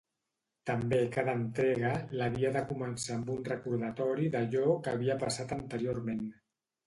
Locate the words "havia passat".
4.95-5.55